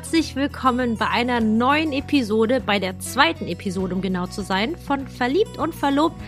[0.00, 5.06] herzlich willkommen bei einer neuen Episode, bei der zweiten Episode, um genau zu sein, von
[5.06, 6.18] Verliebt und Verlobt,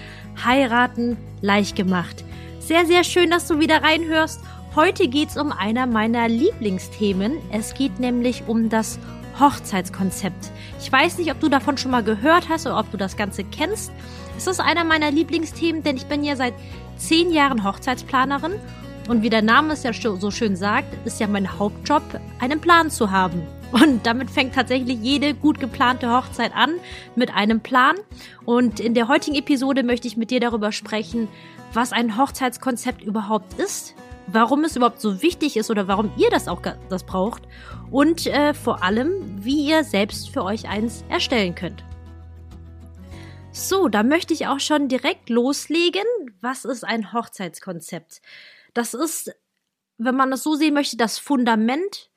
[0.45, 2.23] Heiraten leicht gemacht.
[2.59, 4.43] Sehr, sehr schön, dass du wieder reinhörst.
[4.77, 7.39] Heute geht es um einer meiner Lieblingsthemen.
[7.51, 8.99] Es geht nämlich um das
[9.41, 10.51] Hochzeitskonzept.
[10.79, 13.43] Ich weiß nicht, ob du davon schon mal gehört hast oder ob du das Ganze
[13.43, 13.91] kennst.
[14.37, 16.53] Es ist einer meiner Lieblingsthemen, denn ich bin ja seit
[16.99, 18.53] zehn Jahren Hochzeitsplanerin
[19.09, 22.03] und wie der Name es ja so schön sagt, ist ja mein Hauptjob,
[22.39, 23.43] einen Plan zu haben.
[23.73, 26.75] Und damit fängt tatsächlich jede gut geplante Hochzeit an
[27.17, 27.97] mit einem Plan.
[28.45, 31.29] Und in der heutigen Episode möchte ich mit dir darüber sprechen,
[31.73, 33.95] was ein Hochzeitskonzept überhaupt ist,
[34.27, 37.43] warum es überhaupt so wichtig ist oder warum ihr das auch das braucht
[37.91, 41.83] und äh, vor allem, wie ihr selbst für euch eins erstellen könnt.
[43.53, 46.05] So, da möchte ich auch schon direkt loslegen.
[46.41, 48.23] Was ist ein Hochzeitskonzept?
[48.75, 49.35] Das ist,
[49.99, 52.11] wenn man das so sehen möchte, das Fundament,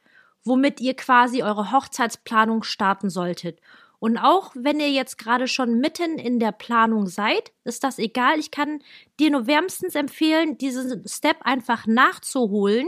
[0.46, 3.60] womit ihr quasi eure Hochzeitsplanung starten solltet.
[4.00, 8.38] Und auch wenn ihr jetzt gerade schon mitten in der Planung seid, ist das egal.
[8.40, 8.84] Ich kann
[9.20, 12.88] dir nur wärmstens empfehlen, diesen Step einfach nachzuholen.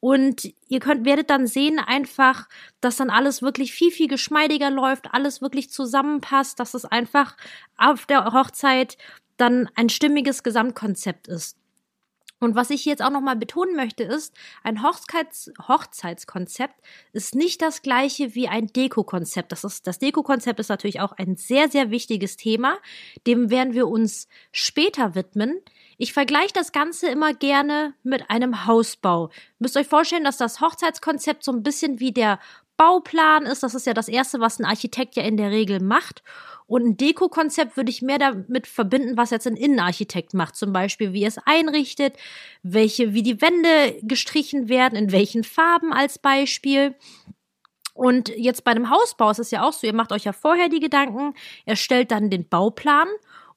[0.00, 2.48] Und ihr könnt, werdet dann sehen einfach,
[2.80, 7.36] dass dann alles wirklich viel, viel geschmeidiger läuft, alles wirklich zusammenpasst, dass es einfach
[7.76, 8.98] auf der Hochzeit
[9.36, 11.56] dann ein stimmiges Gesamtkonzept ist.
[12.38, 16.74] Und was ich jetzt auch nochmal betonen möchte, ist, ein Hochzeits Hochzeitskonzept
[17.12, 19.52] ist nicht das gleiche wie ein Deko-Konzept.
[19.52, 22.78] Das, ist, das Deko-Konzept ist natürlich auch ein sehr, sehr wichtiges Thema.
[23.26, 25.60] Dem werden wir uns später widmen.
[25.96, 29.30] Ich vergleiche das Ganze immer gerne mit einem Hausbau.
[29.58, 32.38] Müsst euch vorstellen, dass das Hochzeitskonzept so ein bisschen wie der
[32.76, 33.62] Bauplan ist.
[33.62, 36.22] Das ist ja das Erste, was ein Architekt ja in der Regel macht.
[36.66, 40.56] Und ein Deko-Konzept würde ich mehr damit verbinden, was jetzt ein Innenarchitekt macht.
[40.56, 42.16] Zum Beispiel, wie er es einrichtet,
[42.62, 46.96] welche, wie die Wände gestrichen werden, in welchen Farben als Beispiel.
[47.94, 50.68] Und jetzt bei einem Hausbau ist es ja auch so, ihr macht euch ja vorher
[50.68, 51.34] die Gedanken,
[51.64, 53.08] erstellt dann den Bauplan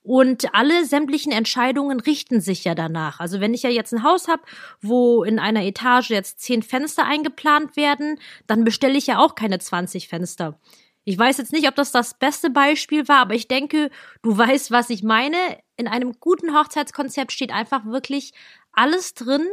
[0.09, 3.20] und alle sämtlichen Entscheidungen richten sich ja danach.
[3.20, 4.42] Also wenn ich ja jetzt ein Haus habe,
[4.81, 9.59] wo in einer Etage jetzt zehn Fenster eingeplant werden, dann bestelle ich ja auch keine
[9.59, 10.59] 20 Fenster.
[11.03, 13.92] Ich weiß jetzt nicht, ob das das beste Beispiel war, aber ich denke,
[14.24, 15.38] du weißt, was ich meine.
[15.78, 18.34] In einem guten Hochzeitskonzept steht einfach wirklich
[18.72, 19.46] alles drin,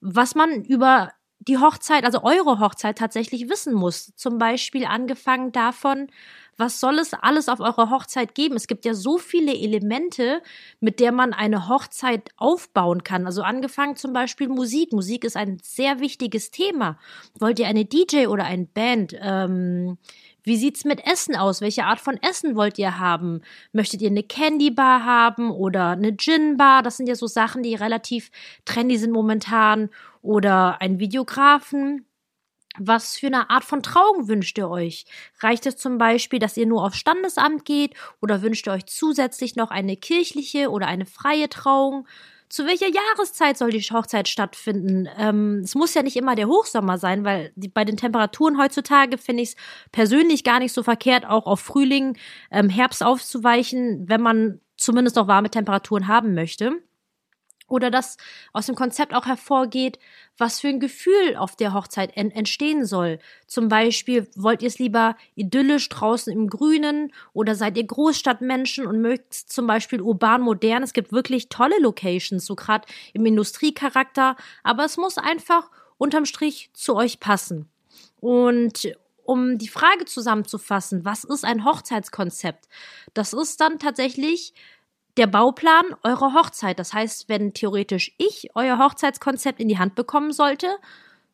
[0.00, 4.14] was man über die Hochzeit, also eure Hochzeit tatsächlich wissen muss.
[4.16, 6.08] Zum Beispiel angefangen davon,
[6.58, 8.56] was soll es alles auf eurer Hochzeit geben?
[8.56, 10.42] Es gibt ja so viele Elemente,
[10.80, 13.26] mit der man eine Hochzeit aufbauen kann.
[13.26, 14.92] Also angefangen zum Beispiel Musik.
[14.92, 16.98] Musik ist ein sehr wichtiges Thema.
[17.38, 19.16] Wollt ihr eine DJ oder eine Band?
[19.20, 19.98] Ähm,
[20.42, 21.60] wie sieht's mit Essen aus?
[21.60, 23.42] Welche Art von Essen wollt ihr haben?
[23.72, 26.82] Möchtet ihr eine Candy Bar haben oder eine Gin Bar?
[26.82, 28.30] Das sind ja so Sachen, die relativ
[28.64, 29.90] trendy sind momentan.
[30.22, 32.04] Oder ein Videografen.
[32.78, 35.04] Was für eine Art von Trauung wünscht ihr euch?
[35.40, 39.56] Reicht es zum Beispiel, dass ihr nur aufs Standesamt geht oder wünscht ihr euch zusätzlich
[39.56, 42.06] noch eine kirchliche oder eine freie Trauung?
[42.48, 45.08] zu welcher Jahreszeit soll die Hochzeit stattfinden?
[45.18, 49.18] Ähm, es muss ja nicht immer der Hochsommer sein, weil die, bei den Temperaturen heutzutage
[49.18, 49.56] finde ich es
[49.92, 52.16] persönlich gar nicht so verkehrt, auch auf Frühling,
[52.50, 56.80] ähm, Herbst aufzuweichen, wenn man zumindest noch warme Temperaturen haben möchte
[57.68, 58.16] oder dass
[58.52, 59.98] aus dem Konzept auch hervorgeht,
[60.36, 63.18] was für ein Gefühl auf der Hochzeit en entstehen soll.
[63.46, 69.00] Zum Beispiel, wollt ihr es lieber idyllisch draußen im Grünen oder seid ihr Großstadtmenschen und
[69.00, 70.82] mögt zum Beispiel urban modern?
[70.82, 76.70] Es gibt wirklich tolle Locations, so gerade im Industriecharakter, aber es muss einfach unterm Strich
[76.72, 77.68] zu euch passen.
[78.20, 78.92] Und
[79.24, 82.66] um die Frage zusammenzufassen, was ist ein Hochzeitskonzept?
[83.12, 84.54] Das ist dann tatsächlich
[85.18, 86.78] der Bauplan eurer Hochzeit.
[86.78, 90.68] Das heißt, wenn theoretisch ich euer Hochzeitskonzept in die Hand bekommen sollte,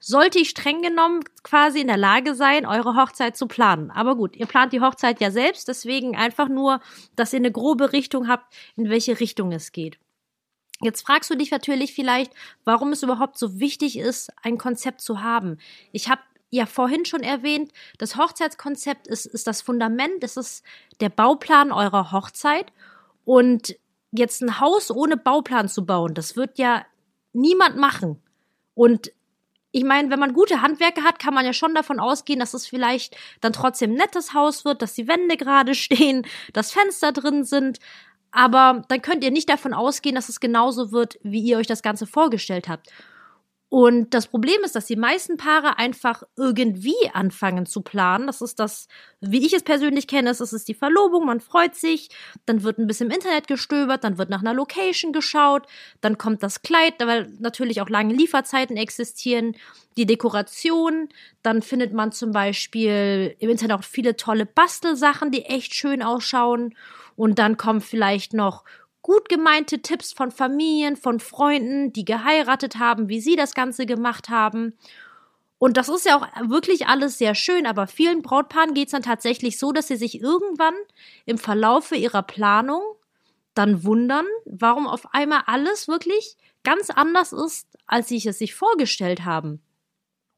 [0.01, 3.91] sollte ich streng genommen quasi in der Lage sein, eure Hochzeit zu planen.
[3.91, 6.81] Aber gut, ihr plant die Hochzeit ja selbst, deswegen einfach nur,
[7.15, 9.99] dass ihr eine grobe Richtung habt, in welche Richtung es geht.
[10.81, 12.33] Jetzt fragst du dich natürlich vielleicht,
[12.65, 15.59] warum es überhaupt so wichtig ist, ein Konzept zu haben.
[15.93, 20.65] Ich habe ja vorhin schon erwähnt, das Hochzeitskonzept ist, ist das Fundament, das ist
[21.01, 22.73] der Bauplan eurer Hochzeit
[23.25, 23.77] und
[24.13, 26.85] jetzt ein Haus ohne Bauplan zu bauen, das wird ja
[27.33, 28.23] niemand machen.
[28.75, 29.13] Und
[29.73, 32.67] ich meine, wenn man gute Handwerker hat, kann man ja schon davon ausgehen, dass es
[32.67, 37.45] vielleicht dann trotzdem ein nettes Haus wird, dass die Wände gerade stehen, dass Fenster drin
[37.45, 37.81] sind.
[38.31, 41.83] Aber dann könnt ihr nicht davon ausgehen, dass es genauso wird, wie ihr euch das
[41.83, 42.89] Ganze vorgestellt habt.
[43.75, 48.29] Und das Problem ist, dass die meisten Paare einfach irgendwie anfangen zu planen.
[48.29, 48.87] Das ist das,
[49.21, 52.09] wie ich es persönlich kenne, das ist die Verlobung, man freut sich,
[52.47, 55.67] dann wird ein bisschen im Internet gestöbert, dann wird nach einer Location geschaut,
[56.01, 59.57] dann kommt das Kleid, weil natürlich auch lange Lieferzeiten existieren,
[59.97, 61.09] die Dekoration,
[61.43, 66.77] dann findet man zum Beispiel im Internet auch viele tolle Bastelsachen, die echt schön ausschauen.
[67.17, 68.65] Und dann kommt vielleicht noch
[69.05, 74.31] gut gemeinte Tipps von Familien, von Freunden, die geheiratet haben, wie sie das Ganze gemacht
[74.31, 74.73] haben.
[75.59, 79.03] Und das ist ja auch wirklich alles sehr schön, aber vielen Brautpaaren geht es dann
[79.03, 80.75] tatsächlich so, dass sie sich irgendwann
[81.27, 82.83] im Verlaufe ihrer Planung
[83.53, 89.27] dann wundern, warum auf einmal alles wirklich ganz anders ist, als sie es sich vorgestellt
[89.27, 89.61] haben.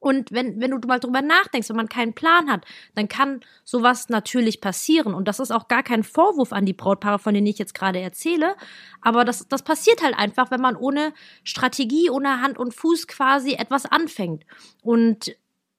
[0.07, 2.65] Und wenn, wenn du mal drüber nachdenkst, wenn man keinen Plan hat,
[2.95, 5.15] dann kann sowas natürlich passieren.
[5.15, 7.99] Und das ist auch gar kein Vorwurf an die Brautpaare, von denen ich jetzt gerade
[7.99, 8.55] erzähle.
[9.01, 11.13] Aber das, das passiert halt einfach, wenn man ohne
[11.43, 14.45] Strategie, ohne Hand und Fuß quasi etwas anfängt.
[14.81, 15.35] Und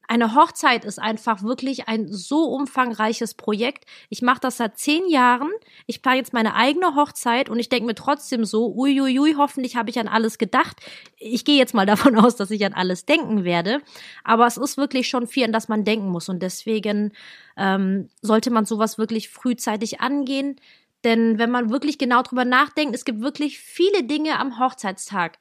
[0.07, 3.85] eine Hochzeit ist einfach wirklich ein so umfangreiches Projekt.
[4.09, 5.51] Ich mache das seit zehn Jahren.
[5.85, 9.89] Ich plane jetzt meine eigene Hochzeit und ich denke mir trotzdem so, uiuiui, hoffentlich habe
[9.89, 10.77] ich an alles gedacht.
[11.17, 13.81] Ich gehe jetzt mal davon aus, dass ich an alles denken werde.
[14.23, 16.29] Aber es ist wirklich schon viel, an das man denken muss.
[16.29, 17.11] Und deswegen
[17.57, 20.55] ähm, sollte man sowas wirklich frühzeitig angehen.
[21.03, 25.37] Denn wenn man wirklich genau drüber nachdenkt, es gibt wirklich viele Dinge am Hochzeitstag,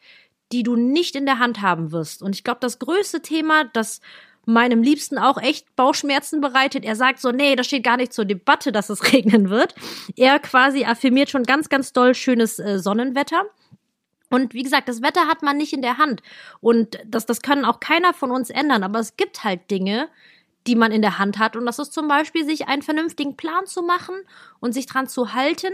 [0.52, 2.22] die du nicht in der Hand haben wirst.
[2.22, 4.00] Und ich glaube, das größte Thema, das
[4.46, 6.84] meinem Liebsten auch echt Bauchschmerzen bereitet.
[6.84, 9.74] Er sagt so, nee, das steht gar nicht zur Debatte, dass es regnen wird.
[10.16, 13.44] Er quasi affirmiert schon ganz, ganz doll schönes äh, Sonnenwetter.
[14.30, 16.22] Und wie gesagt, das Wetter hat man nicht in der Hand.
[16.60, 18.82] Und das, das kann auch keiner von uns ändern.
[18.82, 20.08] Aber es gibt halt Dinge,
[20.66, 21.56] die man in der Hand hat.
[21.56, 24.14] Und das ist zum Beispiel, sich einen vernünftigen Plan zu machen
[24.60, 25.72] und sich dran zu halten,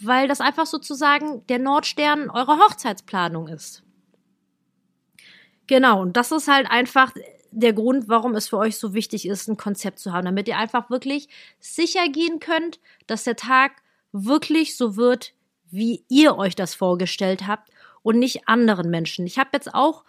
[0.00, 3.82] weil das einfach sozusagen der Nordstern eurer Hochzeitsplanung ist.
[5.66, 7.12] Genau, und das ist halt einfach
[7.50, 10.58] der Grund, warum es für euch so wichtig ist, ein Konzept zu haben, damit ihr
[10.58, 11.28] einfach wirklich
[11.60, 13.72] sicher gehen könnt, dass der Tag
[14.12, 15.32] wirklich so wird,
[15.70, 17.70] wie ihr euch das vorgestellt habt
[18.02, 19.26] und nicht anderen Menschen.
[19.26, 20.04] Ich habe jetzt auch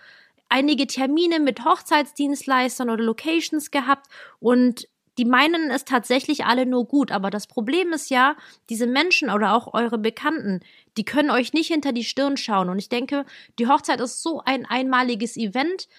[0.47, 4.07] einige Termine mit Hochzeitsdienstleistern oder Locations gehabt
[4.39, 4.87] und
[5.17, 8.37] die meinen es tatsächlich alle nur gut, aber das Problem ist ja,
[8.69, 10.61] diese Menschen oder auch eure Bekannten,
[10.95, 13.25] die können euch nicht hinter die Stirn schauen und ich denke,
[13.59, 15.89] die Hochzeit ist so ein einmaliges Event,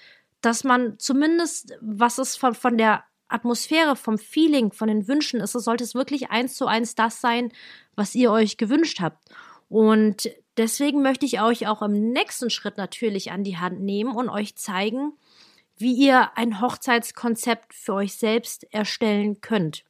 [0.40, 5.52] dass man zumindest, was es von, von der Atmosphäre, vom Feeling, von den Wünschen ist,
[5.52, 7.52] sollte es wirklich eins zu eins das sein,
[7.94, 9.28] was ihr euch gewünscht habt.
[9.68, 14.28] Und deswegen möchte ich euch auch im nächsten Schritt natürlich an die Hand nehmen und
[14.28, 15.12] euch zeigen,
[15.76, 19.84] wie ihr ein Hochzeitskonzept für euch selbst erstellen könnt.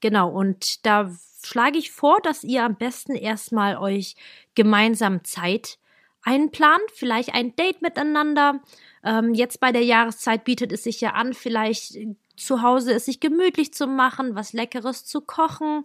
[0.00, 1.12] Genau, und da
[1.44, 4.16] schlage ich vor, dass ihr am besten erstmal euch
[4.54, 5.78] gemeinsam Zeit
[6.28, 8.60] einplant, vielleicht ein Date miteinander,
[9.02, 11.96] ähm, jetzt bei der Jahreszeit bietet es sich ja an, vielleicht
[12.36, 15.84] zu Hause es sich gemütlich zu machen, was Leckeres zu kochen.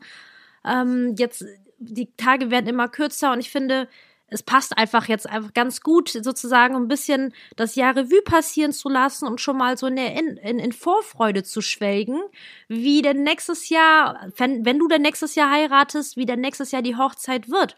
[0.66, 1.46] Ähm, jetzt,
[1.80, 3.88] die Tage werden immer kürzer und ich finde,
[4.28, 8.90] es passt einfach jetzt einfach ganz gut, sozusagen ein bisschen das Jahr Revue passieren zu
[8.90, 12.20] lassen und schon mal so in, in, in Vorfreude zu schwelgen,
[12.68, 16.82] wie denn nächstes Jahr, wenn, wenn du denn nächstes Jahr heiratest, wie denn nächstes Jahr
[16.82, 17.78] die Hochzeit wird.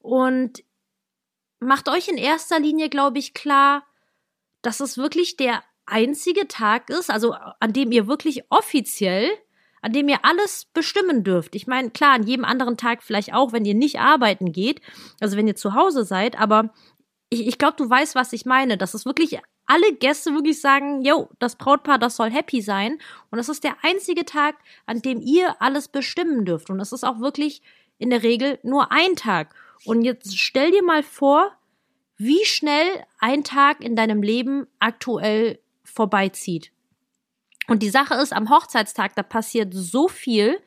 [0.00, 0.64] Und
[1.60, 3.84] macht euch in erster Linie, glaube ich, klar,
[4.62, 9.30] dass es wirklich der einzige Tag ist, also an dem ihr wirklich offiziell,
[9.82, 11.54] an dem ihr alles bestimmen dürft.
[11.54, 14.80] Ich meine, klar, an jedem anderen Tag vielleicht auch, wenn ihr nicht arbeiten geht,
[15.20, 16.72] also wenn ihr zu Hause seid, aber
[17.30, 18.76] ich, ich glaube, du weißt, was ich meine.
[18.76, 22.98] Dass es wirklich alle Gäste wirklich sagen, yo, das Brautpaar, das soll happy sein.
[23.30, 26.70] Und das ist der einzige Tag, an dem ihr alles bestimmen dürft.
[26.70, 27.62] Und es ist auch wirklich
[27.98, 29.54] in der Regel nur ein Tag.
[29.84, 31.52] Und jetzt stell dir mal vor,
[32.16, 36.72] wie schnell ein Tag in deinem Leben aktuell vorbeizieht.
[37.68, 40.60] Und die Sache ist, am Hochzeitstag, da passiert so viel,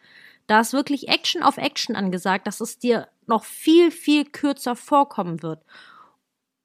[0.48, 5.42] da ist wirklich Action auf Action angesagt, dass es dir noch viel, viel kürzer vorkommen
[5.44, 5.63] wird.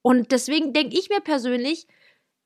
[0.02, 1.86] Und deswegen denke ich mir persönlich,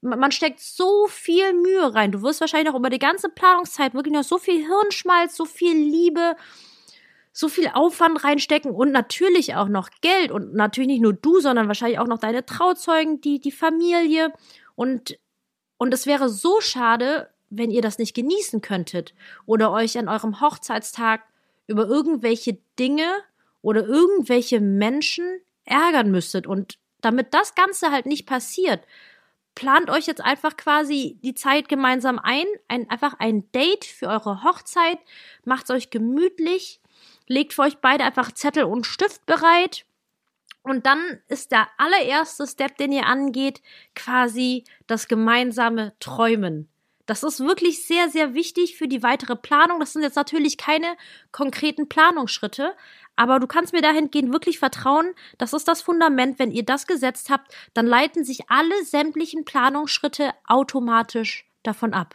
[0.00, 2.12] man steckt so viel Mühe rein.
[2.12, 5.76] Du wirst wahrscheinlich noch über die ganze Planungszeit wirklich noch so viel Hirnschmalz, so viel
[5.76, 6.36] Liebe,
[7.32, 10.30] so viel Aufwand reinstecken und natürlich auch noch Geld.
[10.30, 14.32] Und natürlich nicht nur du, sondern wahrscheinlich auch noch deine Trauzeugen, die, die Familie.
[14.74, 15.18] Und,
[15.76, 19.14] und es wäre so schade, wenn ihr das nicht genießen könntet
[19.46, 21.22] oder euch an eurem Hochzeitstag
[21.66, 23.08] über irgendwelche Dinge
[23.62, 26.46] oder irgendwelche Menschen ärgern müsstet.
[26.46, 28.80] Und damit das Ganze halt nicht passiert,
[29.54, 34.44] plant euch jetzt einfach quasi die Zeit gemeinsam ein, ein einfach ein Date für eure
[34.44, 34.98] Hochzeit,
[35.44, 36.80] macht's euch gemütlich,
[37.28, 39.84] legt für euch beide einfach Zettel und Stift bereit
[40.62, 43.62] Und dann ist der allererste Step, den ihr angeht,
[43.94, 46.68] quasi das gemeinsame Träumen.
[47.06, 49.80] Das ist wirklich sehr, sehr wichtig für die weitere Planung.
[49.80, 50.94] Das sind jetzt natürlich keine
[51.32, 52.74] konkreten Planungsschritte,
[53.16, 55.14] aber du kannst mir dahingehend wirklich vertrauen.
[55.38, 56.38] Das ist das Fundament.
[56.38, 62.14] Wenn ihr das gesetzt habt, dann leiten sich alle sämtlichen Planungsschritte automatisch davon ab.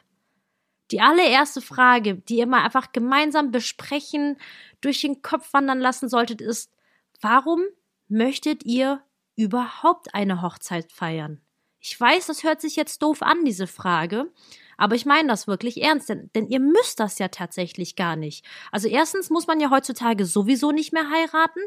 [0.93, 4.37] Die allererste Frage, die ihr mal einfach gemeinsam besprechen,
[4.79, 6.71] durch den Kopf wandern lassen solltet, ist,
[7.19, 7.61] warum
[8.09, 9.01] möchtet ihr
[9.35, 11.41] überhaupt eine Hochzeit feiern?
[11.79, 14.31] Ich weiß, das hört sich jetzt doof an, diese Frage,
[14.77, 18.45] aber ich meine das wirklich ernst, denn, denn ihr müsst das ja tatsächlich gar nicht.
[18.71, 21.61] Also erstens muss man ja heutzutage sowieso nicht mehr heiraten,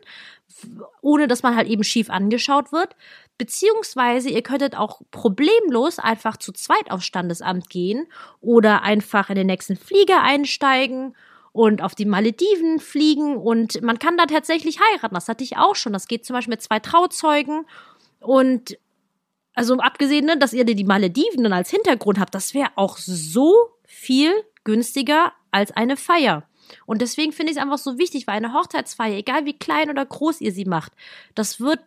[1.00, 2.96] ohne dass man halt eben schief angeschaut wird.
[3.38, 8.06] Beziehungsweise ihr könntet auch problemlos einfach zu zweit aufs Standesamt gehen
[8.40, 11.14] oder einfach in den nächsten Flieger einsteigen
[11.52, 15.14] und auf die Malediven fliegen und man kann da tatsächlich heiraten.
[15.14, 15.94] Das hatte ich auch schon.
[15.94, 17.64] Das geht zum Beispiel mit zwei Trauzeugen
[18.20, 18.76] und
[19.56, 23.70] also abgesehen, ne, dass ihr die Malediven dann als Hintergrund habt, das wäre auch so
[23.84, 24.30] viel
[24.64, 26.44] günstiger als eine Feier.
[26.84, 30.04] Und deswegen finde ich es einfach so wichtig, weil eine Hochzeitsfeier, egal wie klein oder
[30.04, 30.92] groß ihr sie macht,
[31.34, 31.80] das wird,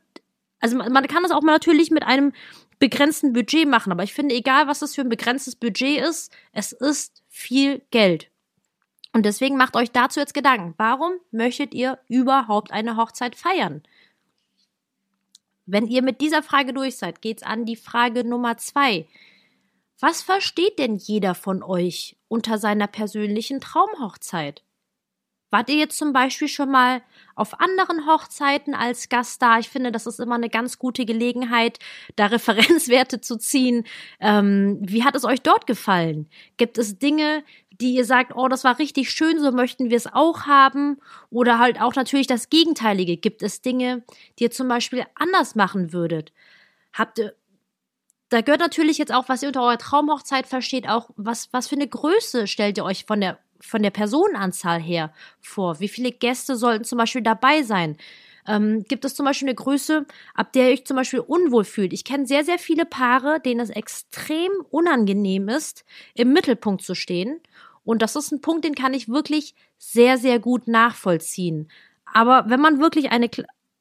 [0.59, 2.33] also man kann das auch mal natürlich mit einem
[2.79, 6.71] begrenzten Budget machen, aber ich finde, egal was das für ein begrenztes Budget ist, es
[6.71, 8.31] ist viel Geld.
[9.13, 10.73] Und deswegen macht euch dazu jetzt Gedanken.
[10.77, 13.83] Warum möchtet ihr überhaupt eine Hochzeit feiern?
[15.71, 19.05] Wenn ihr mit dieser Frage durch seid, geht's an die Frage Nummer zwei.
[19.99, 24.63] Was versteht denn jeder von euch unter seiner persönlichen Traumhochzeit?
[25.51, 27.01] Wart ihr jetzt zum Beispiel schon mal
[27.35, 29.59] auf anderen Hochzeiten als Gast da?
[29.59, 31.77] Ich finde, das ist immer eine ganz gute Gelegenheit,
[32.15, 33.85] da Referenzwerte zu ziehen.
[34.19, 36.29] Ähm, wie hat es euch dort gefallen?
[36.57, 37.43] Gibt es Dinge,
[37.81, 40.98] die ihr sagt, oh, das war richtig schön, so möchten wir es auch haben.
[41.29, 43.17] Oder halt auch natürlich das Gegenteilige.
[43.17, 44.03] Gibt es Dinge,
[44.38, 46.33] die ihr zum Beispiel anders machen würdet?
[46.93, 47.33] Habt ihr,
[48.29, 51.75] da gehört natürlich jetzt auch, was ihr unter eurer Traumhochzeit versteht, auch was, was für
[51.75, 55.79] eine Größe stellt ihr euch von der, von der Personenanzahl her vor?
[55.79, 57.98] Wie viele Gäste sollten zum Beispiel dabei sein?
[58.50, 61.93] ähm, gibt es zum Beispiel eine Größe, ab der ihr euch zum Beispiel unwohl fühlt.
[61.93, 67.39] Ich kenne sehr, sehr viele Paare, denen es extrem unangenehm ist, im Mittelpunkt zu stehen
[67.89, 71.72] und das ist ein Punkt, den kann ich wirklich sehr, sehr gut nachvollziehen.
[72.05, 73.31] Aber wenn man wirklich eine,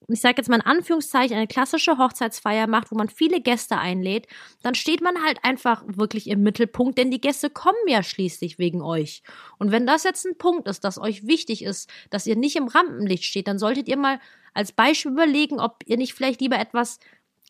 [0.09, 4.27] ich sage jetzt mal in Anführungszeichen, eine klassische Hochzeitsfeier macht, wo man viele Gäste einlädt,
[4.62, 8.81] dann steht man halt einfach wirklich im Mittelpunkt, denn die Gäste kommen ja schließlich wegen
[8.81, 9.23] euch.
[9.59, 12.69] Und wenn das jetzt ein Punkt ist, dass euch wichtig ist, dass ihr nicht im
[12.69, 14.21] Rampenlicht steht, dann solltet ihr mal
[14.55, 16.99] als Beispiel überlegen, ob ihr nicht vielleicht lieber etwas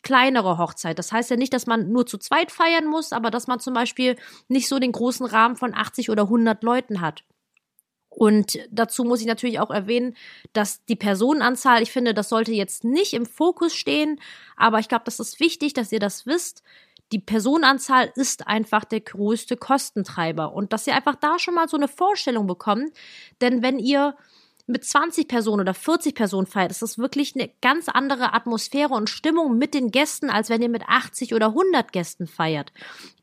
[0.03, 0.99] kleinere Hochzeit.
[0.99, 3.73] Das heißt ja nicht, dass man nur zu zweit feiern muss, aber dass man zum
[3.73, 4.15] Beispiel
[4.47, 7.23] nicht so den großen Rahmen von 80 oder 100 Leuten hat.
[8.09, 10.15] Und dazu muss ich natürlich auch erwähnen,
[10.51, 14.19] dass die Personenanzahl, ich finde, das sollte jetzt nicht im Fokus stehen,
[14.57, 16.63] aber ich glaube, das ist wichtig, dass ihr das wisst.
[17.11, 21.77] Die Personenanzahl ist einfach der größte Kostentreiber und dass ihr einfach da schon mal so
[21.77, 22.91] eine Vorstellung bekommt.
[23.41, 24.15] Denn wenn ihr
[24.69, 29.09] mit 20 Personen oder 40 Personen feiert, ist das wirklich eine ganz andere Atmosphäre und
[29.09, 32.71] Stimmung mit den Gästen, als wenn ihr mit 80 oder 100 Gästen feiert.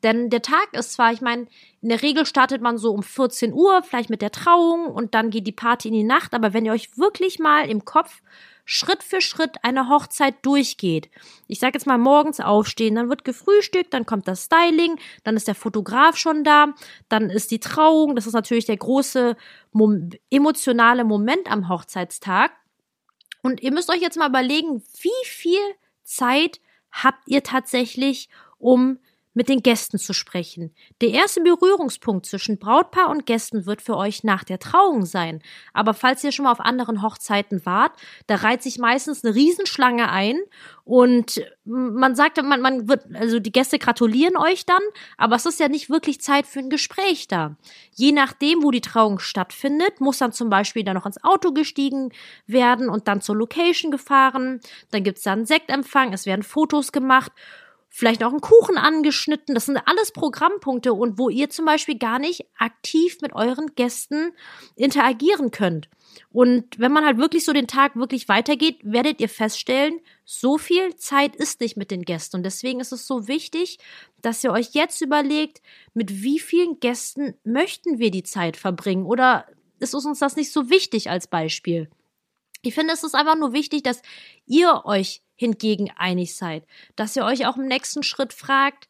[0.03, 1.47] Denn der Tag ist zwar, ich meine,
[1.81, 5.31] in der Regel startet man so um 14 Uhr, vielleicht mit der Trauung und dann
[5.31, 8.23] geht die Party in die Nacht, aber wenn ihr euch wirklich mal im Kopf
[8.69, 11.09] Schritt für Schritt eine Hochzeit durchgeht.
[11.47, 15.47] Ich sage jetzt mal morgens aufstehen, dann wird gefrühstückt, dann kommt das Styling, dann ist
[15.47, 16.75] der Fotograf schon da,
[17.09, 19.37] dann ist die Trauung, das ist natürlich der große
[20.31, 22.51] emotionale Moment am Hochzeitstag.
[23.41, 25.61] Und ihr müsst euch jetzt mal überlegen, wie viel
[26.03, 28.99] Zeit habt ihr tatsächlich, um
[29.37, 30.75] mit den Gästen zu sprechen.
[31.03, 35.43] Der erste Berührungspunkt zwischen Brautpaar und Gästen wird für euch nach der Trauung sein.
[35.75, 37.93] Aber falls ihr schon mal auf anderen Hochzeiten wart,
[38.29, 40.39] da reiht sich meistens eine Riesenschlange ein
[40.85, 44.83] und man sagt, man, man wird, also die Gäste gratulieren euch dann,
[45.19, 47.57] aber es ist ja nicht wirklich Zeit für ein Gespräch da.
[47.93, 52.11] Je nachdem, wo die Trauung stattfindet, muss dann zum Beispiel dann noch ins Auto gestiegen
[52.47, 54.61] werden und dann zur Location gefahren.
[54.93, 57.33] Dann gibt's dann Sektempfang, es werden Fotos gemacht
[57.97, 59.55] vielleicht auch einen Kuchen angeschnitten.
[59.55, 64.33] Das sind alles Programmpunkte und wo ihr zum Beispiel gar nicht aktiv mit euren Gästen
[64.75, 65.89] interagieren könnt.
[66.31, 70.95] Und wenn man halt wirklich so den Tag wirklich weitergeht, werdet ihr feststellen, so viel
[70.97, 72.37] Zeit ist nicht mit den Gästen.
[72.37, 73.79] Und deswegen ist es so wichtig,
[74.21, 75.63] dass ihr euch jetzt überlegt,
[75.95, 79.07] mit wie vielen Gästen möchten wir die Zeit verbringen?
[79.07, 79.47] Oder
[79.79, 81.89] ist uns das nicht so wichtig als Beispiel?
[82.61, 84.03] Ich finde, es ist einfach nur wichtig, dass
[84.45, 86.65] ihr euch hingegen einig seid.
[86.97, 88.89] Dass ihr euch auch im nächsten Schritt fragt,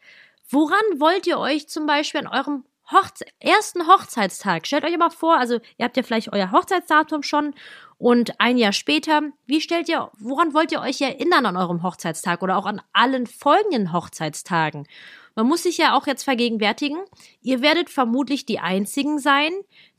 [0.48, 4.66] woran wollt ihr euch zum Beispiel an eurem Hochze ersten Hochzeitstag.
[4.66, 7.54] Stellt euch aber vor, also ihr habt ja vielleicht euer Hochzeitsdatum schon
[7.98, 12.42] Und ein Jahr später, wie stellt ihr, woran wollt ihr euch erinnern an eurem Hochzeitstag
[12.42, 14.86] oder auch an allen folgenden Hochzeitstagen?
[15.34, 16.98] Man muss sich ja auch jetzt vergegenwärtigen,
[17.42, 19.52] ihr werdet vermutlich die einzigen sein,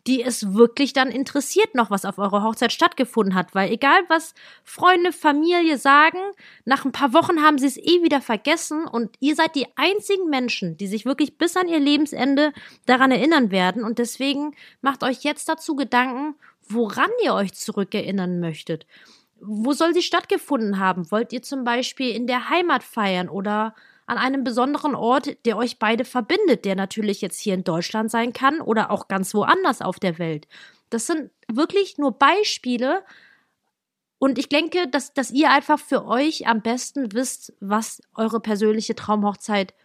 [0.07, 4.33] die es wirklich dann interessiert noch, was auf eurer Hochzeit stattgefunden hat, weil egal was
[4.63, 6.19] Freunde, Familie sagen,
[6.63, 10.29] nach ein paar Wochen haben sie es eh wieder vergessen und ihr seid die einzigen
[10.29, 12.53] Menschen, die sich wirklich bis an ihr Lebensende
[12.85, 16.35] daran erinnern werden und deswegen macht euch jetzt dazu Gedanken,
[16.69, 18.87] woran ihr euch zurückerinnern möchtet.
[19.39, 21.11] Wo soll sie stattgefunden haben?
[21.11, 23.75] Wollt ihr zum Beispiel in der Heimat feiern oder
[24.07, 28.33] an einem besonderen Ort, der euch beide verbindet, der natürlich jetzt hier in Deutschland sein
[28.33, 30.47] kann oder auch ganz woanders auf der Welt.
[30.89, 33.03] Das sind wirklich nur Beispiele.
[34.17, 38.95] Und ich denke, dass, dass ihr einfach für euch am besten wisst, was eure persönliche
[38.95, 39.75] Traumhochzeit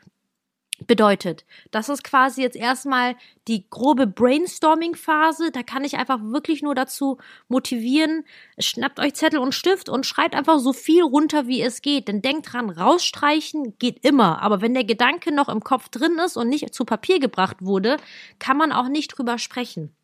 [0.87, 1.45] bedeutet.
[1.71, 3.17] Das ist quasi jetzt erstmal
[3.49, 5.50] die grobe Brainstorming-Phase.
[5.50, 8.25] Da kann ich einfach wirklich nur dazu motivieren,
[8.59, 12.09] schnappt euch Zettel und Stift und schreibt einfach so viel runter, wie es geht.
[12.09, 14.43] Denn denkt dran, rausstreichen geht immer.
[14.43, 17.97] Aber wenn der Gedanke noch im Kopf drin ist und nicht zu Papier gebracht wurde,
[18.38, 19.95] kann man auch nicht drüber sprechen.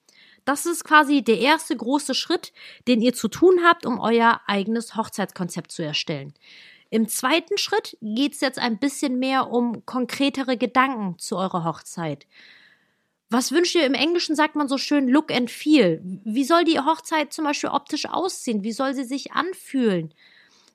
[0.44, 2.54] Das ist quasi der erste große Schritt,
[2.86, 6.32] den ihr zu tun habt, um euer eigenes Hochzeitskonzept zu erstellen.
[6.90, 12.26] Im zweiten Schritt geht es jetzt ein bisschen mehr um konkretere Gedanken zu eurer Hochzeit.
[13.30, 13.84] Was wünscht ihr?
[13.84, 16.00] Im Englischen sagt man so schön Look and Feel.
[16.24, 18.64] Wie soll die Hochzeit zum Beispiel optisch aussehen?
[18.64, 20.14] Wie soll sie sich anfühlen?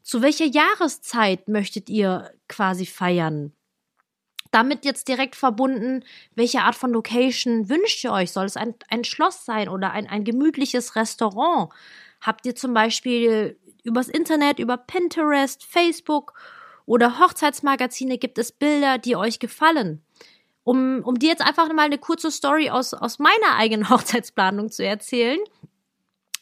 [0.03, 3.53] Zu welcher Jahreszeit möchtet ihr quasi feiern?
[4.51, 6.03] Damit jetzt direkt verbunden,
[6.35, 8.31] welche Art von Location wünscht ihr euch?
[8.31, 11.73] Soll es ein, ein Schloss sein oder ein, ein gemütliches Restaurant?
[12.21, 16.33] Habt ihr zum Beispiel übers Internet, über Pinterest, Facebook
[16.85, 20.03] oder Hochzeitsmagazine gibt es Bilder, die euch gefallen.
[20.63, 24.85] Um, um dir jetzt einfach mal eine kurze Story aus, aus meiner eigenen Hochzeitsplanung zu
[24.85, 25.39] erzählen.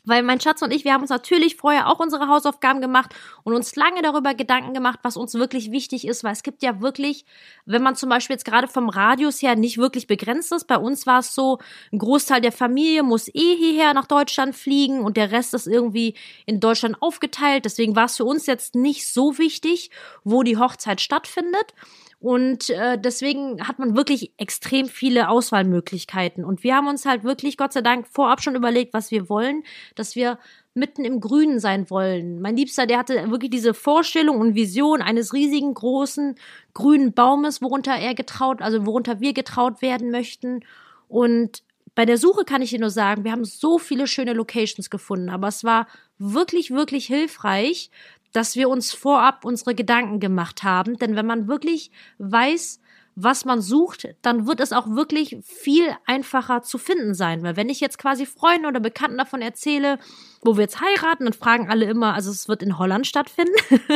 [0.04, 3.54] Weil mein Schatz und ich, wir haben uns natürlich vorher auch unsere Hausaufgaben gemacht und
[3.54, 7.24] uns lange darüber Gedanken gemacht, was uns wirklich wichtig ist, weil es gibt ja wirklich,
[7.66, 11.06] wenn man zum Beispiel jetzt gerade vom Radius her nicht wirklich begrenzt ist, bei uns
[11.06, 11.60] war es so,
[11.94, 16.16] ein Großteil der Familie muss eh hierher nach Deutschland fliegen und der Rest ist irgendwie
[16.48, 17.66] in Deutschland aufgeteilt.
[17.66, 19.92] Deswegen war es für uns jetzt nicht so wichtig,
[20.24, 21.76] wo die Hochzeit stattfindet.
[22.22, 26.46] Und äh, deswegen hat man wirklich extrem viele Auswahlmöglichkeiten.
[26.46, 29.64] Und wir haben uns halt wirklich, Gott sei Dank, vorab schon überlegt, was wir wollen,
[29.96, 30.38] dass wir
[30.76, 32.40] mitten im Grünen sein wollen.
[32.40, 36.36] Mein Liebster, der hatte wirklich diese Vorstellung und Vision eines riesigen, großen,
[36.76, 40.60] grünen Baumes, worunter er getraut, also worunter wir getraut werden möchten.
[41.08, 41.64] Und
[41.96, 45.30] bei der Suche kann ich dir nur sagen, wir haben so viele schöne Locations gefunden,
[45.30, 45.88] aber es war
[46.20, 47.90] wirklich, wirklich hilfreich,
[48.32, 50.98] dass wir uns vorab unsere Gedanken gemacht haben.
[50.98, 52.80] Denn wenn man wirklich weiß,
[53.16, 57.44] was man sucht, dann wird es auch wirklich viel einfacher zu finden sein.
[57.44, 60.00] Weil wenn ich jetzt quasi Freunden oder Bekannten davon erzähle,
[60.42, 63.54] wo wir jetzt heiraten, dann fragen alle immer, also es wird in Holland stattfinden.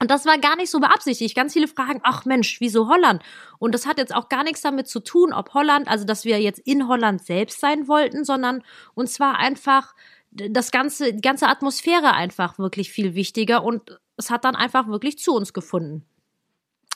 [0.00, 1.34] Und das war gar nicht so beabsichtigt.
[1.34, 3.22] Ganz viele fragen, ach Mensch, wieso Holland?
[3.58, 6.40] Und das hat jetzt auch gar nichts damit zu tun, ob Holland, also dass wir
[6.42, 8.62] jetzt in Holland selbst sein wollten, sondern
[8.94, 9.94] und zwar einfach
[10.34, 15.18] das ganze, die ganze Atmosphäre einfach wirklich viel wichtiger und es hat dann einfach wirklich
[15.18, 16.04] zu uns gefunden.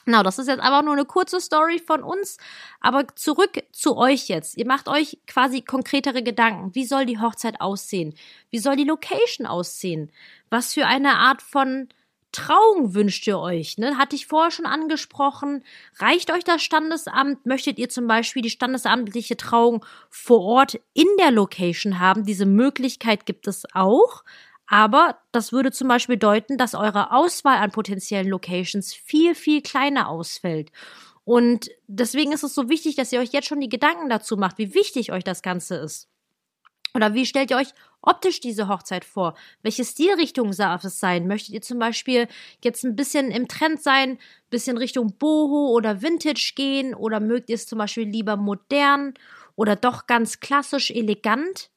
[0.05, 2.37] Genau, das ist jetzt aber nur eine kurze Story von uns,
[2.79, 4.57] aber zurück zu euch jetzt.
[4.57, 6.73] Ihr macht euch quasi konkretere Gedanken.
[6.73, 8.15] Wie soll die Hochzeit aussehen?
[8.49, 10.11] Wie soll die Location aussehen?
[10.49, 11.89] Was für eine Art von
[12.31, 13.77] Trauung wünscht ihr euch?
[13.77, 13.97] Ne?
[13.97, 15.63] Hatte ich vorher schon angesprochen.
[15.97, 17.45] Reicht euch das Standesamt?
[17.45, 22.25] Möchtet ihr zum Beispiel die standesamtliche Trauung vor Ort in der Location haben?
[22.25, 24.23] Diese Möglichkeit gibt es auch.
[24.67, 30.09] Aber das würde zum Beispiel bedeuten, dass eure Auswahl an potenziellen Locations viel, viel kleiner
[30.09, 30.71] ausfällt.
[31.23, 34.57] Und deswegen ist es so wichtig, dass ihr euch jetzt schon die Gedanken dazu macht,
[34.57, 36.08] wie wichtig euch das Ganze ist.
[36.93, 37.69] Oder wie stellt ihr euch
[38.01, 39.35] optisch diese Hochzeit vor?
[39.61, 41.27] Welche Stilrichtung darf es sein?
[41.27, 42.27] Möchtet ihr zum Beispiel
[42.63, 44.17] jetzt ein bisschen im Trend sein,
[44.49, 46.93] bisschen Richtung Boho oder Vintage gehen?
[46.93, 49.13] Oder mögt ihr es zum Beispiel lieber modern
[49.55, 51.69] oder doch ganz klassisch elegant?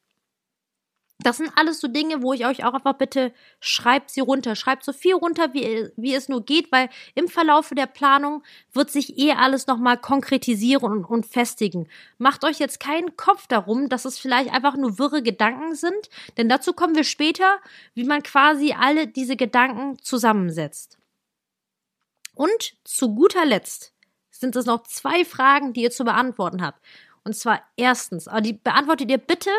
[1.23, 4.57] Das sind alles so Dinge, wo ich euch auch einfach bitte schreibt sie runter.
[4.57, 8.91] Schreibt so viel runter, wie, wie es nur geht, weil im Verlaufe der Planung wird
[8.91, 11.89] sich eh alles nochmal konkretisieren und, und festigen.
[12.19, 16.49] Macht euch jetzt keinen Kopf darum, dass es vielleicht einfach nur wirre Gedanken sind, denn
[16.49, 17.59] dazu kommen wir später,
[17.95, 20.99] wie man quasi alle diese Gedanken zusammensetzt.
[22.35, 23.93] Und zu guter Letzt
[24.31, 26.81] sind es noch zwei Fragen, die ihr zu beantworten habt.
[27.25, 29.51] Und zwar erstens, aber die beantwortet ihr bitte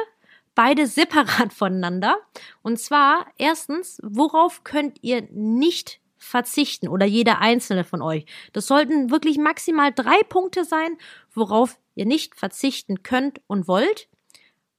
[0.56, 2.18] beide separat voneinander.
[2.62, 8.26] Und zwar erstens, worauf könnt ihr nicht verzichten oder jeder einzelne von euch?
[8.54, 10.98] Das sollten wirklich maximal drei Punkte sein,
[11.34, 14.08] worauf ihr nicht verzichten könnt und wollt.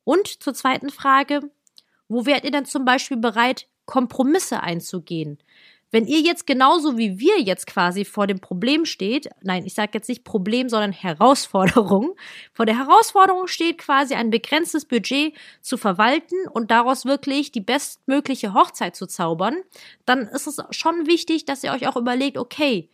[0.04, 1.50] Und zur zweiten Frage,
[2.08, 5.38] Wo wärt ihr denn zum Beispiel bereit, Kompromisse einzugehen?
[5.94, 9.92] Wenn ihr jetzt genauso wie wir jetzt quasi vor dem Problem steht, nein, ich sage
[9.94, 12.16] jetzt nicht Problem, sondern Herausforderung,
[12.52, 18.54] vor der Herausforderung steht quasi ein begrenztes Budget zu verwalten und daraus wirklich die bestmögliche
[18.54, 19.54] Hochzeit zu zaubern,
[20.04, 22.90] dann ist es schon wichtig, dass ihr euch auch überlegt, okay,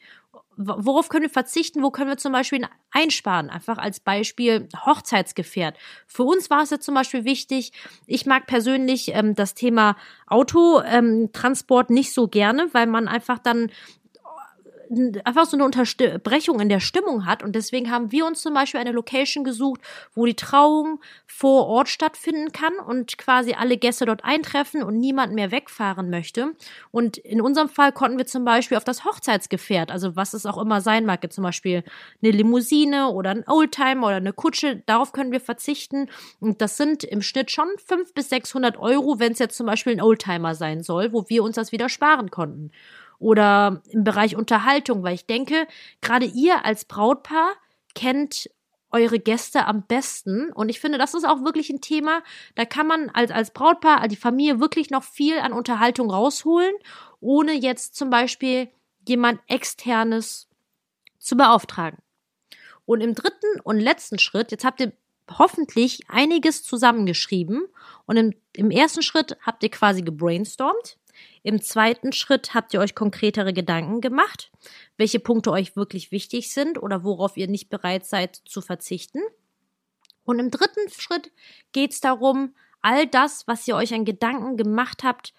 [0.62, 3.48] worauf können wir verzichten, wo können wir zum Beispiel einsparen?
[3.50, 5.76] Einfach als Beispiel Hochzeitsgefährt.
[6.06, 7.72] Für uns war es jetzt zum Beispiel wichtig,
[8.06, 9.96] ich mag persönlich ähm, das Thema
[10.26, 13.70] Autotransport ähm, nicht so gerne, weil man einfach dann
[15.24, 17.42] einfach so eine Unterbrechung in der Stimmung hat.
[17.42, 19.80] Und deswegen haben wir uns zum Beispiel eine Location gesucht,
[20.14, 25.32] wo die Trauung vor Ort stattfinden kann und quasi alle Gäste dort eintreffen und niemand
[25.32, 26.52] mehr wegfahren möchte.
[26.90, 30.58] Und in unserem Fall konnten wir zum Beispiel auf das Hochzeitsgefährt, also was es auch
[30.58, 31.84] immer sein mag, zum Beispiel
[32.22, 36.08] eine Limousine oder ein Oldtimer oder eine Kutsche, darauf können wir verzichten.
[36.40, 39.92] Und das sind im Schnitt schon 500 bis 600 Euro, wenn es jetzt zum Beispiel
[39.92, 42.70] ein Oldtimer sein soll, wo wir uns das wieder sparen konnten
[43.20, 45.68] oder im Bereich Unterhaltung, weil ich denke,
[46.00, 47.52] gerade ihr als Brautpaar
[47.94, 48.50] kennt
[48.90, 50.50] eure Gäste am besten.
[50.52, 52.22] Und ich finde, das ist auch wirklich ein Thema,
[52.56, 56.74] da kann man als, als Brautpaar, als die Familie wirklich noch viel an Unterhaltung rausholen,
[57.20, 58.68] ohne jetzt zum Beispiel
[59.06, 60.48] jemand externes
[61.18, 61.98] zu beauftragen.
[62.86, 64.92] Und im dritten und letzten Schritt, jetzt habt ihr
[65.38, 67.66] hoffentlich einiges zusammengeschrieben
[68.06, 70.96] und im, im ersten Schritt habt ihr quasi gebrainstormt.
[71.42, 74.50] Im zweiten Schritt habt ihr euch konkretere Gedanken gemacht,
[74.96, 79.20] welche Punkte euch wirklich wichtig sind oder worauf ihr nicht bereit seid zu verzichten.
[80.24, 81.32] Und im dritten Schritt
[81.72, 85.34] geht es darum, all das, was ihr euch an Gedanken gemacht habt,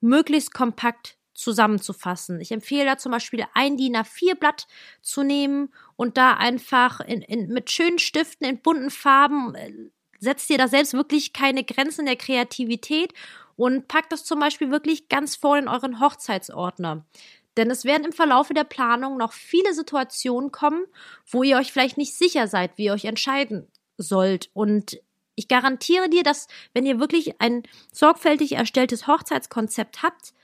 [0.00, 2.40] möglichst kompakt zusammenzufassen.
[2.40, 4.66] Ich empfehle da zum Beispiel ein DIN A4-Blatt
[5.02, 9.72] zu nehmen und da einfach in, in, mit schönen Stiften in bunten Farben äh,
[10.20, 13.12] setzt ihr da selbst wirklich keine Grenzen der Kreativität
[13.56, 17.04] und packt das zum Beispiel wirklich ganz vorne in euren Hochzeitsordner.
[17.56, 20.84] Denn es werden im Verlaufe der Planung noch viele Situationen kommen,
[21.26, 24.50] wo ihr euch vielleicht nicht sicher seid, wie ihr euch entscheiden sollt.
[24.54, 25.00] Und
[25.36, 27.62] ich garantiere dir, dass wenn ihr wirklich ein
[27.92, 30.34] sorgfältig erstelltes Hochzeitskonzept habt,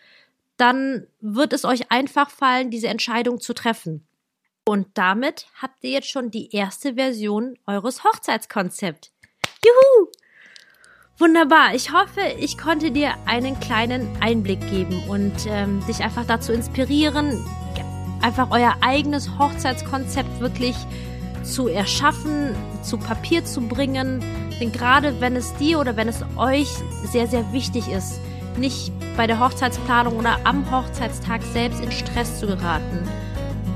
[0.57, 4.07] dann wird es euch einfach fallen, diese Entscheidung zu treffen.
[4.65, 9.11] Und damit habt ihr jetzt schon die erste Version eures Hochzeitskonzepts.
[9.65, 10.11] Juhu!
[11.21, 11.75] Wunderbar.
[11.75, 17.45] Ich hoffe, ich konnte dir einen kleinen Einblick geben und ähm, dich einfach dazu inspirieren,
[18.23, 20.75] einfach euer eigenes Hochzeitskonzept wirklich
[21.43, 24.25] zu erschaffen, zu Papier zu bringen.
[24.61, 26.71] Denn gerade wenn es dir oder wenn es euch
[27.05, 28.19] sehr, sehr wichtig ist,
[28.57, 33.07] nicht bei der Hochzeitsplanung oder am Hochzeitstag selbst in Stress zu geraten,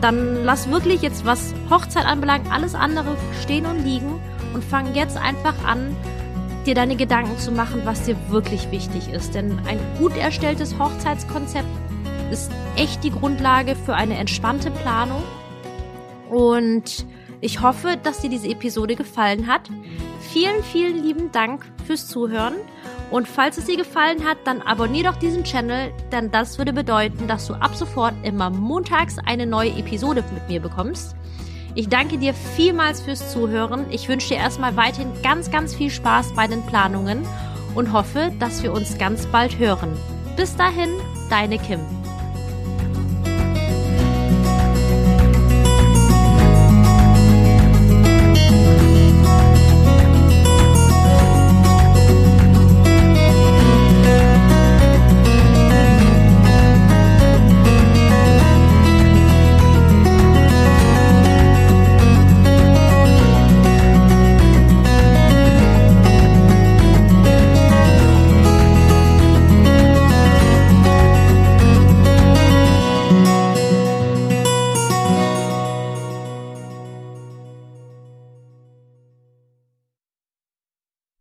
[0.01, 4.19] dann lass wirklich jetzt, was Hochzeit anbelangt, alles andere stehen und liegen
[4.55, 5.95] und fang jetzt einfach an,
[6.67, 9.35] dir deine Gedanken zu machen, was dir wirklich wichtig ist.
[9.35, 11.69] Denn ein gut erstelltes Hochzeitskonzept
[12.31, 15.23] ist echt die Grundlage für eine entspannte Planung.
[16.31, 17.07] Und
[17.41, 19.71] ich hoffe, dass dir diese Episode gefallen hat.
[20.21, 22.55] Vielen, vielen lieben Dank fürs Zuhören.
[23.11, 27.29] Und falls es dir gefallen hat, dann abonniere doch diesen Channel, denn das würde bedeuten,
[27.29, 31.15] dass du ab sofort immer montags eine neue Episode mit mir bekommst.
[31.77, 33.87] Ich danke dir vielmals fürs Zuhören.
[33.91, 37.27] Ich wünsche dir erstmal weiterhin ganz, ganz viel Spaß bei den Planungen
[37.75, 39.97] und hoffe, dass wir uns ganz bald hören.
[40.37, 40.91] Bis dahin,
[41.31, 41.81] deine Kim.